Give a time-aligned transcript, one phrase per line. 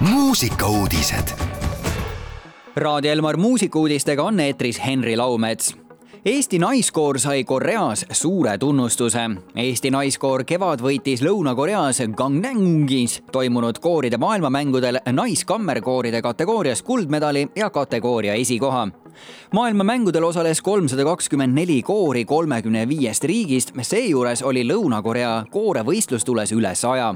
[0.00, 1.28] muusikauudised.
[2.76, 5.76] Raadio Elmar muusikuudistega on eetris Henri Laumets
[6.24, 9.20] Eesti naiskoor sai Koreas suure tunnustuse.
[9.56, 18.88] Eesti naiskoor Kevad võitis Lõuna-Koreas Gangnamungis toimunud kooride maailmamängudel naiskammerkooride kategoorias kuldmedali ja kategooria esikoha.
[19.52, 26.74] maailmamängudel osales kolmsada kakskümmend neli koori kolmekümne viiest riigist, seejuures oli Lõuna-Korea koore võistlustules üle
[26.74, 27.14] saja.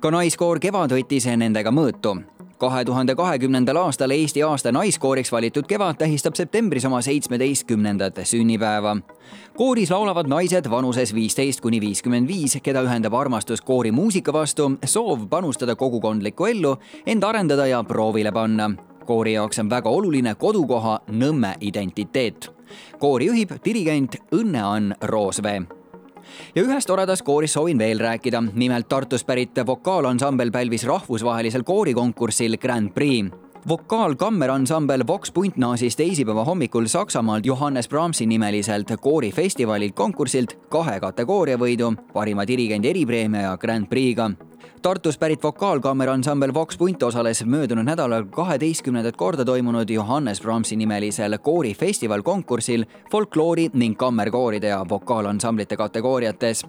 [0.00, 2.18] Ka naiskoor Kevad võttis nendega mõõtu
[2.58, 8.96] kahe tuhande kahekümnendal aastal Eesti aasta naiskooriks valitud Kevad tähistab septembris oma seitsmeteistkümnendat sünnipäeva.
[9.56, 15.76] kooris laulavad naised vanuses viisteist kuni viiskümmend viis, keda ühendab armastus koorimuusika vastu, soov panustada
[15.76, 18.70] kogukondlikku ellu, end arendada ja proovile panna
[19.04, 22.52] koori jaoks on väga oluline kodukoha Nõmme identiteet.
[22.98, 25.83] koori juhib dirigent Õnne-Ann Roosvee
[26.54, 28.42] ja ühest toredast koorist soovin veel rääkida.
[28.52, 36.86] nimelt Tartust pärit vokaalansambel pälvis rahvusvahelisel koorikonkursil Grand Prix vokaalkammeransambel Vox Punt naasis teisipäeva hommikul
[36.86, 44.30] Saksamaalt Johannes Brahmsi nimeliselt koorifestivalilt konkursilt kahe kategooria võidu, parima dirigendi eripreemia ja Grand Prix'ga
[44.82, 52.22] Tartust pärit vokaalkaameransambel Vox Punt osales möödunud nädalal kaheteistkümnendat korda toimunud Johannes Brahmsi nimelisel koorifestival
[52.22, 56.66] konkursil folkloori ning kammerkooride ja vokaalansamblite kategooriates.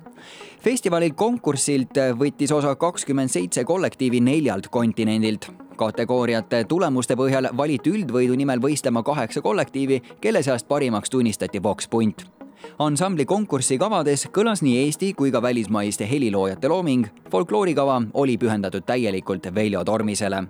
[0.64, 8.60] festivali konkursilt võttis osa kakskümmend seitse kollektiivi neljalt kontinendilt kategooriate tulemuste põhjal valiti üldvõidu nimel
[8.62, 12.26] võistlema kaheksa kollektiivi, kelle seast parimaks tunnistati Vox Punt
[12.80, 17.06] ansambli konkursi kavades kõlas nii Eesti kui ka välismaiste heliloojate looming.
[17.32, 20.44] folkloorikava oli pühendatud täielikult Veljo Tormisele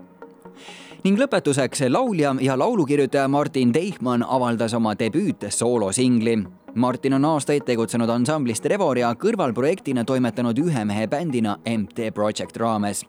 [1.05, 6.39] ning lõpetuseks laulja ja laulukirjutaja Martin Deichmann avaldas oma debüüt soolosingli.
[6.75, 13.05] Martin on aastaid tegutsenud ansamblist Revor ja kõrvalprojektina toimetanud ühe mehe bändina MT Project raames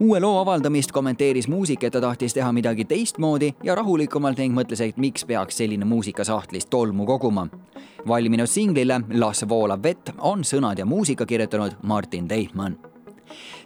[0.00, 4.80] uue loo avaldamist kommenteeris muusik, et ta tahtis teha midagi teistmoodi ja rahulikumalt ning mõtles,
[4.80, 7.48] et miks peaks selline muusika sahtlist tolmu koguma.
[8.08, 12.76] valminud singlile Las voolab vett on sõnad ja muusika kirjutanud Martin Deichmann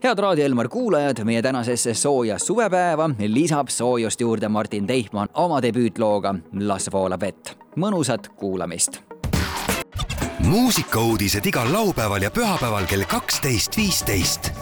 [0.03, 6.35] head Raadio Elmar kuulajad, meie tänasesse sooja suvepäeva lisab soojust juurde Martin Deichmann oma debüütlooga
[6.61, 7.57] Las voolab vett.
[7.77, 9.01] mõnusat kuulamist.
[10.39, 14.60] muusikauudised igal laupäeval ja pühapäeval kell kaksteist, viisteist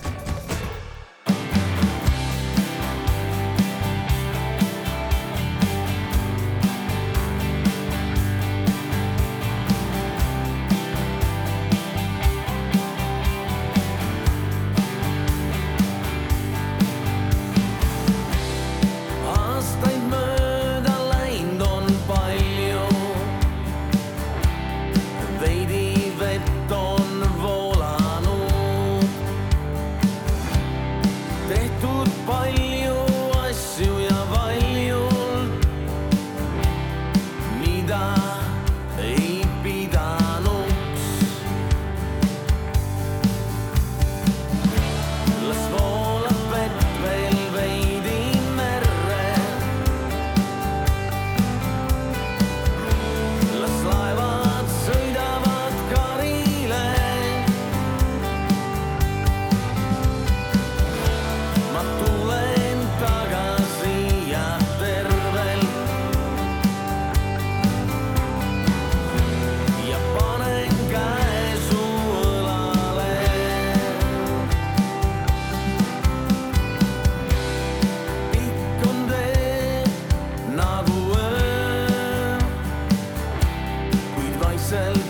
[84.71, 85.01] vaikselt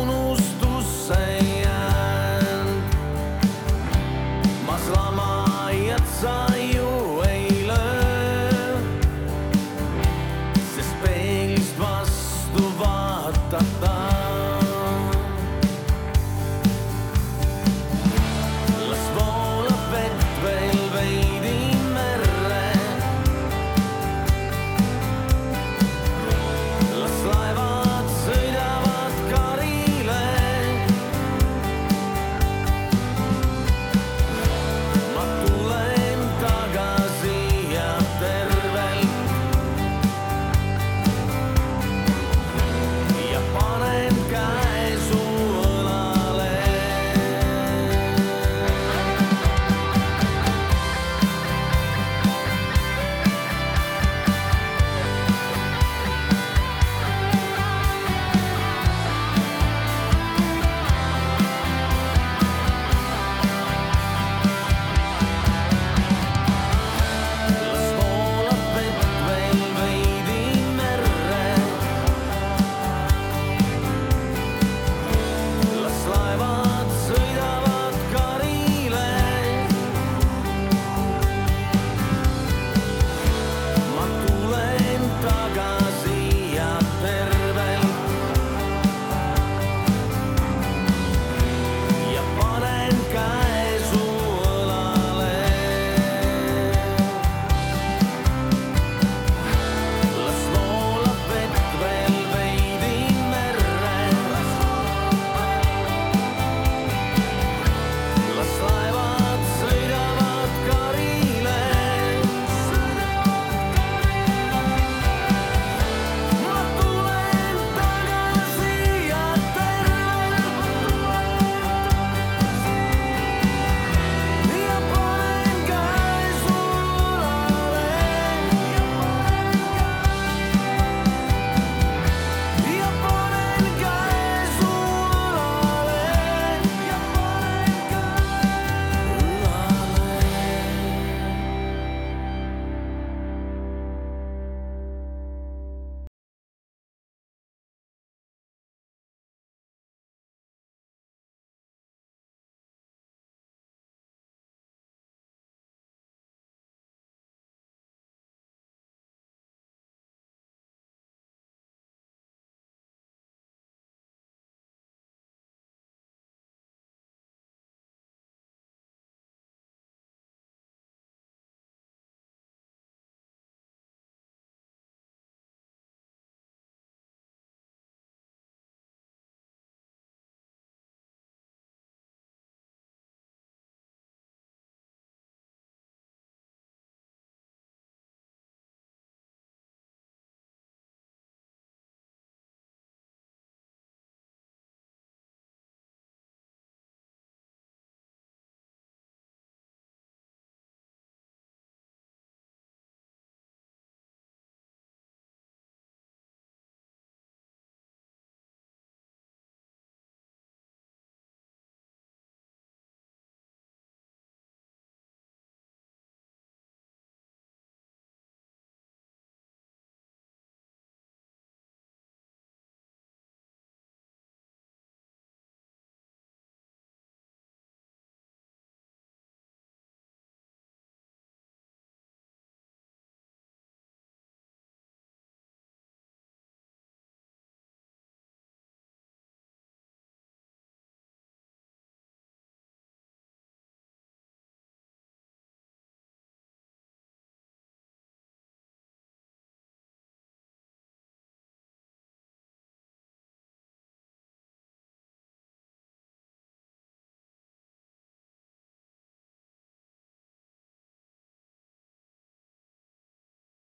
[0.00, 2.66] unustusse jään.
[4.66, 8.78] ma slamajat sa ju ei löö,
[10.74, 14.19] sest peeglist vastu vaatad ta.